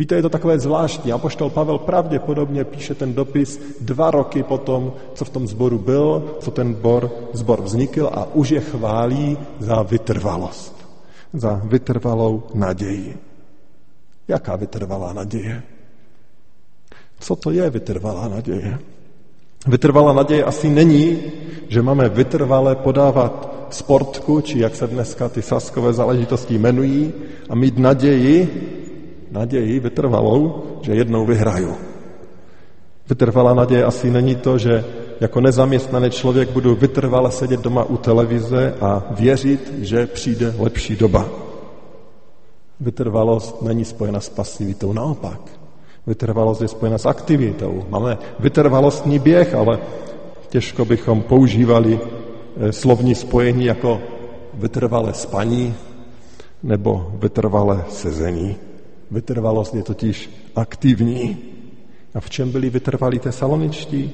Víte, 0.00 0.14
je 0.14 0.22
to 0.22 0.28
takové 0.28 0.58
zvláštní. 0.58 1.12
Apoštol 1.12 1.50
Pavel 1.50 1.78
pravděpodobně 1.78 2.64
píše 2.64 2.94
ten 2.94 3.14
dopis 3.14 3.60
dva 3.80 4.10
roky 4.10 4.42
potom, 4.42 4.92
co 5.14 5.24
v 5.24 5.30
tom 5.30 5.46
zboru 5.46 5.78
byl, 5.78 6.36
co 6.40 6.50
ten 6.50 6.74
bor, 6.74 7.10
zbor 7.32 7.62
vznikl 7.62 8.10
a 8.12 8.34
už 8.34 8.50
je 8.50 8.60
chválí 8.60 9.38
za 9.58 9.82
vytrvalost. 9.82 10.88
Za 11.32 11.60
vytrvalou 11.64 12.42
naději. 12.54 13.18
Jaká 14.28 14.56
vytrvalá 14.56 15.12
naděje? 15.12 15.62
Co 17.20 17.36
to 17.36 17.50
je 17.50 17.70
vytrvalá 17.70 18.28
naděje? 18.28 18.78
Vytrvalá 19.66 20.12
naděje 20.12 20.44
asi 20.44 20.68
není, 20.68 21.22
že 21.68 21.82
máme 21.82 22.08
vytrvale 22.08 22.76
podávat 22.76 23.66
sportku, 23.70 24.40
či 24.40 24.58
jak 24.58 24.76
se 24.76 24.86
dneska 24.86 25.28
ty 25.28 25.42
saskové 25.42 25.92
záležitosti 25.92 26.54
jmenují, 26.54 27.12
a 27.48 27.54
mít 27.54 27.78
naději, 27.78 28.48
naději 29.30 29.80
vytrvalou, 29.80 30.62
že 30.82 30.94
jednou 30.94 31.26
vyhraju. 31.26 31.74
Vytrvalá 33.08 33.54
naděje 33.54 33.84
asi 33.84 34.10
není 34.10 34.34
to, 34.34 34.58
že 34.58 34.84
jako 35.20 35.40
nezaměstnaný 35.40 36.10
člověk 36.10 36.50
budu 36.50 36.74
vytrvale 36.74 37.32
sedět 37.32 37.60
doma 37.60 37.84
u 37.84 37.96
televize 37.96 38.74
a 38.80 39.06
věřit, 39.10 39.72
že 39.78 40.06
přijde 40.06 40.54
lepší 40.58 40.96
doba. 40.96 41.28
Vytrvalost 42.80 43.62
není 43.62 43.84
spojena 43.84 44.20
s 44.20 44.28
pasivitou, 44.28 44.92
naopak. 44.92 45.59
Vytrvalost 46.06 46.62
je 46.62 46.68
spojena 46.68 46.98
s 46.98 47.06
aktivitou. 47.06 47.84
Máme 47.88 48.18
vytrvalostní 48.38 49.18
běh, 49.18 49.54
ale 49.54 49.78
těžko 50.48 50.84
bychom 50.84 51.22
používali 51.22 52.00
eh, 52.00 52.72
slovní 52.72 53.14
spojení 53.14 53.64
jako 53.64 54.00
vytrvalé 54.54 55.14
spaní 55.14 55.74
nebo 56.62 57.12
vytrvalé 57.14 57.84
sezení. 57.88 58.56
Vytrvalost 59.10 59.74
je 59.74 59.82
totiž 59.82 60.30
aktivní. 60.56 61.38
A 62.14 62.20
v 62.20 62.30
čem 62.30 62.50
byli 62.50 62.70
vytrvalí 62.70 63.18
tesaloničtí? 63.18 64.12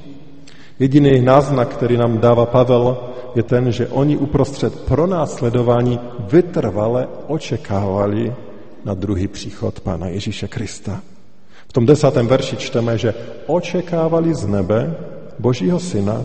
Jediný 0.79 1.21
náznak, 1.21 1.69
který 1.69 1.97
nám 1.97 2.19
dává 2.19 2.47
Pavel, 2.47 2.99
je 3.35 3.43
ten, 3.43 3.73
že 3.73 3.89
oni 3.89 4.17
uprostřed 4.17 4.81
pronásledování 4.81 6.01
vytrvale 6.19 7.09
očekávali 7.27 8.35
na 8.85 8.95
druhý 8.95 9.29
příchod 9.29 9.81
Pána 9.81 10.09
Ježíše 10.09 10.49
Krista. 10.49 11.03
V 11.69 11.73
tom 11.73 11.87
desátém 11.87 12.27
verši 12.27 12.57
čteme, 12.57 12.99
že 12.99 13.15
očekávali 13.47 14.35
z 14.35 14.47
nebe 14.47 14.95
Božího 15.39 15.81
Syna, 15.81 16.25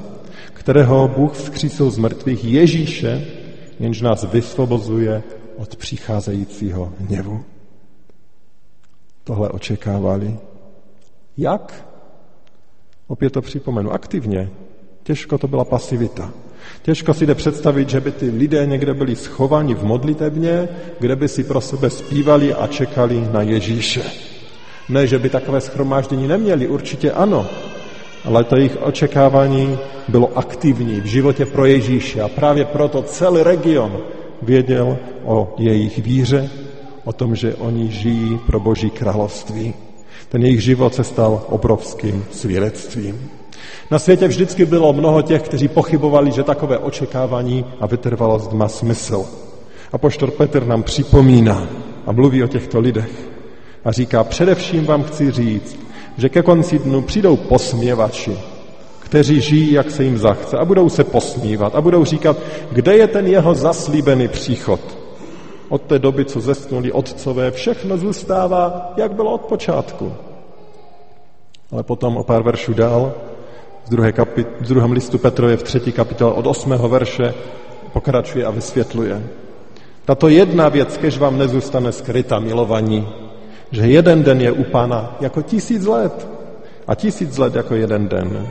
kterého 0.54 1.08
Bůh 1.08 1.34
vzkřísil 1.34 1.90
z 1.90 1.98
mrtvých 1.98 2.46
Ježíše, 2.46 3.28
jenž 3.80 4.02
nás 4.02 4.24
vysvobozuje 4.24 5.24
od 5.58 5.76
přicházejícího 5.76 6.94
hněvu 7.00 7.44
tohle 9.24 9.50
očekávali. 9.50 10.38
Jak? 11.38 11.86
Opět 13.08 13.30
to 13.30 13.42
připomenu. 13.42 13.92
Aktivně. 13.92 14.50
Těžko 15.04 15.38
to 15.38 15.48
byla 15.48 15.66
pasivita. 15.66 16.32
Těžko 16.82 17.14
si 17.14 17.26
jde 17.26 17.36
představit, 17.36 17.90
že 17.90 18.00
by 18.00 18.12
ty 18.12 18.30
lidé 18.30 18.66
někde 18.66 18.94
byli 18.94 19.16
schováni 19.16 19.76
v 19.76 19.84
modlitebně, 19.84 20.70
kde 21.00 21.16
by 21.16 21.28
si 21.28 21.44
pro 21.44 21.62
sebe 21.62 21.90
zpívali 21.90 22.54
a 22.54 22.68
čekali 22.68 23.28
na 23.32 23.42
Ježíše. 23.42 24.31
Ne, 24.90 25.08
že 25.08 25.20
by 25.20 25.30
takové 25.30 25.62
schromáždění 25.62 26.28
neměli, 26.28 26.68
určitě 26.68 27.12
ano, 27.12 27.46
ale 28.26 28.44
to 28.44 28.56
jejich 28.56 28.78
očekávání 28.82 29.78
bylo 30.08 30.38
aktivní 30.38 31.02
v 31.02 31.06
životě 31.06 31.46
pro 31.46 31.66
Ježíše 31.66 32.22
a 32.22 32.28
právě 32.28 32.66
proto 32.66 33.02
celý 33.02 33.44
region 33.44 33.98
věděl 34.42 34.98
o 35.26 35.56
jejich 35.58 35.98
víře, 36.00 36.50
o 37.04 37.14
tom, 37.14 37.36
že 37.36 37.56
oni 37.56 37.92
žijí 37.92 38.40
pro 38.46 38.60
Boží 38.60 38.90
království. 38.90 39.74
Ten 40.30 40.44
jejich 40.44 40.64
život 40.64 40.96
se 40.96 41.04
stal 41.04 41.44
obrovským 41.50 42.26
svědectvím. 42.32 43.30
Na 43.92 44.00
světě 44.00 44.28
vždycky 44.28 44.66
bylo 44.66 44.94
mnoho 44.94 45.22
těch, 45.22 45.42
kteří 45.42 45.68
pochybovali, 45.68 46.32
že 46.32 46.44
takové 46.44 46.78
očekávání 46.78 47.66
a 47.80 47.88
vytrvalost 47.88 48.54
má 48.54 48.68
smysl. 48.68 49.26
A 49.92 49.98
poštor 49.98 50.32
Petr 50.32 50.66
nám 50.66 50.84
připomíná 50.84 51.68
a 52.06 52.12
mluví 52.12 52.44
o 52.44 52.48
těchto 52.48 52.80
lidech. 52.80 53.31
A 53.86 53.92
říká, 53.92 54.24
především 54.24 54.86
vám 54.86 55.04
chci 55.04 55.32
říct, 55.32 55.80
že 56.18 56.30
ke 56.30 56.42
konci 56.42 56.80
dnu 56.80 57.02
přijdou 57.02 57.36
posměvači, 57.36 58.38
kteří 59.00 59.42
žijí, 59.42 59.72
jak 59.72 59.92
se 59.92 60.04
jim 60.04 60.18
zachce 60.18 60.58
a 60.58 60.66
budou 60.66 60.90
se 60.90 61.04
posmívat 61.04 61.76
a 61.76 61.82
budou 61.82 62.06
říkat, 62.06 62.38
kde 62.72 62.98
je 62.98 63.08
ten 63.08 63.28
jeho 63.28 63.56
zaslíbený 63.56 64.28
příchod. 64.28 64.80
Od 65.70 65.82
té 65.82 66.00
doby, 66.00 66.26
co 66.26 66.42
zesnuli 66.42 66.92
otcové, 66.92 67.52
všechno 67.52 67.98
zůstává, 67.98 68.94
jak 68.98 69.14
bylo 69.14 69.34
od 69.34 69.42
počátku. 69.42 70.14
Ale 71.72 71.84
potom 71.84 72.18
o 72.18 72.24
pár 72.24 72.44
veršů 72.44 72.74
dál, 72.74 73.14
v, 73.86 73.90
druhé 73.90 74.14
v 74.62 74.68
druhém 74.68 74.92
listu 74.92 75.18
Petrově 75.18 75.58
v 75.58 75.64
třetí 75.64 75.92
kapitole 75.92 76.34
od 76.34 76.48
osmého 76.48 76.90
verše 76.90 77.34
pokračuje 77.94 78.46
a 78.46 78.52
vysvětluje. 78.52 79.24
Tato 80.06 80.28
jedna 80.28 80.70
věc, 80.70 80.98
kež 80.98 81.18
vám 81.18 81.38
nezůstane 81.38 81.92
skryta 81.92 82.40
milovaní, 82.40 83.08
že 83.72 83.88
jeden 83.88 84.24
den 84.24 84.42
je 84.42 84.52
u 84.52 84.64
Pána 84.64 85.18
jako 85.20 85.42
tisíc 85.42 85.86
let 85.86 86.28
a 86.88 86.96
tisíc 86.96 87.38
let 87.38 87.56
jako 87.56 87.76
jeden 87.76 88.08
den. 88.08 88.48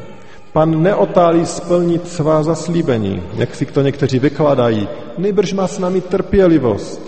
Pan 0.53 0.83
neotálí 0.83 1.47
splnit 1.47 2.09
svá 2.09 2.43
zaslíbení, 2.43 3.23
jak 3.37 3.55
si 3.55 3.67
to 3.67 3.83
někteří 3.83 4.19
vykladají. 4.19 4.89
Nejbrž 5.19 5.53
má 5.53 5.67
s 5.67 5.79
námi 5.79 6.01
trpělivost, 6.01 7.01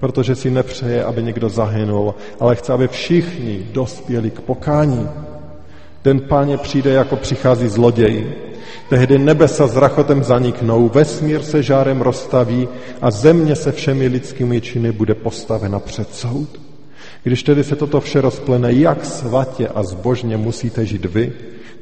protože 0.00 0.34
si 0.34 0.50
nepřeje, 0.50 1.04
aby 1.04 1.22
někdo 1.22 1.48
zahynul, 1.48 2.14
ale 2.40 2.56
chce, 2.56 2.72
aby 2.72 2.88
všichni 2.88 3.66
dospěli 3.72 4.30
k 4.30 4.40
pokání. 4.40 5.08
Den 6.04 6.20
páně 6.20 6.58
přijde, 6.58 6.90
jako 6.90 7.16
přichází 7.16 7.68
zloděj. 7.68 8.32
Tehdy 8.88 9.18
nebesa 9.18 9.66
s 9.66 9.76
rachotem 9.76 10.24
zaniknou, 10.24 10.88
vesmír 10.88 11.42
se 11.42 11.62
žárem 11.62 12.00
rozstaví 12.00 12.68
a 13.02 13.10
země 13.10 13.56
se 13.56 13.72
všemi 13.72 14.06
lidskými 14.06 14.60
činy 14.60 14.92
bude 14.92 15.14
postavena 15.14 15.78
před 15.78 16.14
soud. 16.14 16.61
Když 17.22 17.42
tedy 17.42 17.64
se 17.64 17.76
toto 17.76 18.00
vše 18.00 18.20
rozplene, 18.20 18.72
jak 18.72 19.04
svatě 19.04 19.68
a 19.68 19.82
zbožně 19.82 20.36
musíte 20.36 20.86
žít 20.86 21.04
vy, 21.04 21.32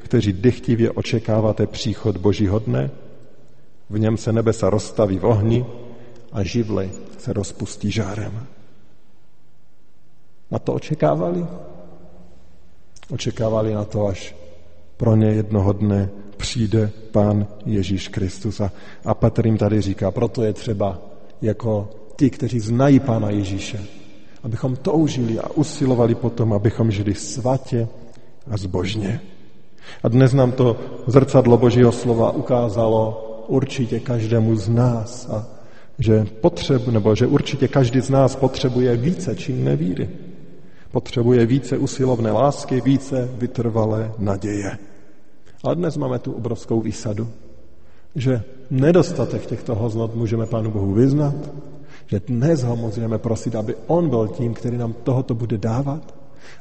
kteří 0.03 0.33
dychtivě 0.33 0.91
očekáváte 0.91 1.67
příchod 1.67 2.17
Božího 2.17 2.59
dne? 2.59 2.91
V 3.91 3.99
něm 3.99 4.17
se 4.17 4.33
nebesa 4.33 4.71
rozstaví 4.71 5.19
v 5.19 5.25
ohni 5.25 5.67
a 6.33 6.43
živly 6.43 6.91
se 7.19 7.33
rozpustí 7.33 7.91
žárem. 7.91 8.47
Na 10.51 10.59
to 10.59 10.75
očekávali? 10.75 11.47
Očekávali 13.11 13.75
na 13.75 13.85
to, 13.85 14.07
až 14.07 14.37
pro 14.97 15.17
ně 15.17 15.27
jednoho 15.27 15.73
dne 15.73 16.09
přijde 16.37 16.91
Pán 17.13 17.47
Ježíš 17.67 18.09
Kristus. 18.09 18.61
A, 18.61 18.73
a 19.05 19.15
Petr 19.15 19.47
jim 19.47 19.59
tady 19.59 19.81
říká, 19.81 20.11
proto 20.11 20.43
je 20.43 20.53
třeba 20.53 20.99
jako 21.43 21.89
ti, 22.17 22.31
kteří 22.31 22.61
znají 22.61 23.01
Pána 23.01 23.31
Ježíše, 23.31 23.81
abychom 24.43 24.77
toužili 24.77 25.39
a 25.39 25.51
usilovali 25.55 26.15
potom, 26.15 26.53
abychom 26.53 26.91
žili 26.91 27.15
svatě 27.15 27.89
a 28.51 28.57
zbožně. 28.57 29.21
A 30.03 30.09
dnes 30.09 30.33
nám 30.33 30.53
to 30.53 30.77
zrcadlo 31.07 31.59
Božího 31.59 31.93
slova 31.93 32.31
ukázalo 32.31 33.27
určitě 33.49 34.01
každému 34.01 34.57
z 34.57 34.69
nás 34.69 35.29
a 35.31 35.47
že 35.99 36.27
potřeb, 36.41 36.89
nebo 36.89 37.15
že 37.15 37.27
určitě 37.27 37.69
každý 37.69 38.01
z 38.01 38.11
nás 38.11 38.37
potřebuje 38.37 38.97
více 38.97 39.37
činné 39.37 39.77
víry. 39.77 40.09
Potřebuje 40.91 41.47
více 41.47 41.79
usilovné 41.79 42.33
lásky, 42.33 42.81
více 42.81 43.29
vytrvalé 43.39 44.13
naděje. 44.19 44.79
Ale 45.63 45.77
dnes 45.77 45.97
máme 45.97 46.19
tu 46.19 46.33
obrovskou 46.33 46.81
výsadu, 46.81 47.29
že 48.15 48.43
nedostatek 48.71 49.47
těchto 49.47 49.75
hodnot 49.75 50.15
můžeme 50.15 50.47
Pánu 50.47 50.71
Bohu 50.71 50.93
vyznat, 50.93 51.35
že 52.11 52.21
dnes 52.21 52.63
ho 52.63 52.77
můžeme 52.77 53.19
prosit, 53.19 53.55
aby 53.55 53.75
on 53.87 54.09
byl 54.09 54.29
tím, 54.29 54.55
který 54.55 54.77
nám 54.77 54.93
tohoto 54.93 55.35
bude 55.35 55.59
dávat 55.59 56.15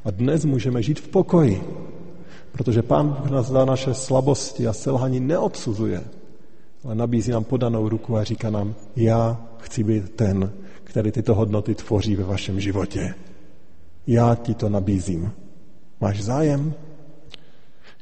a 0.05 0.11
dnes 0.11 0.45
můžeme 0.45 0.83
žít 0.83 0.99
v 0.99 1.07
pokoji, 1.07 1.63
protože 2.51 2.81
Pán 2.81 3.09
Bůh 3.09 3.31
nás 3.31 3.47
za 3.47 3.65
naše 3.65 3.93
slabosti 3.93 4.67
a 4.67 4.73
selhání 4.73 5.19
neodsuzuje, 5.19 6.03
ale 6.83 6.95
nabízí 6.95 7.31
nám 7.31 7.43
podanou 7.43 7.89
ruku 7.89 8.17
a 8.17 8.23
říká 8.23 8.49
nám, 8.49 8.75
já 8.95 9.41
chci 9.57 9.83
být 9.83 10.09
ten, 10.09 10.51
který 10.83 11.11
tyto 11.11 11.35
hodnoty 11.35 11.75
tvoří 11.75 12.15
ve 12.15 12.23
vašem 12.23 12.59
životě. 12.59 13.13
Já 14.07 14.35
ti 14.35 14.53
to 14.53 14.69
nabízím. 14.69 15.31
Máš 16.01 16.23
zájem? 16.23 16.73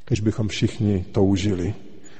Kež 0.05 0.19
bychom 0.19 0.47
všichni 0.47 1.05
toužili, 1.11 1.73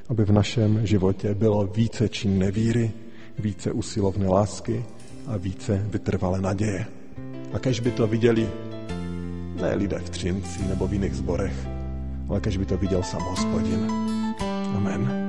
aby 0.10 0.26
v 0.26 0.32
našem 0.32 0.88
životě 0.88 1.34
bylo 1.34 1.68
více 1.68 2.10
činné 2.10 2.52
víry, 2.52 2.92
více 3.40 3.72
usilovné 3.72 4.28
lásky 4.28 4.86
a 5.28 5.38
více 5.38 5.86
vytrvalé 5.90 6.42
naděje. 6.42 6.86
A 7.54 7.60
kež 7.60 7.80
by 7.80 7.92
to 7.92 8.08
viděli 8.08 8.50
ne 9.62 9.76
lidé 9.76 10.00
v 10.00 10.10
Třinci 10.10 10.68
nebo 10.68 10.88
v 10.88 10.94
jiných 10.94 11.14
zborech, 11.14 11.68
ale 12.30 12.40
kež 12.40 12.58
by 12.58 12.66
to 12.66 12.78
viděl 12.78 13.04
sám 13.04 13.22
hospodin. 13.22 13.92
Amen. 14.76 15.27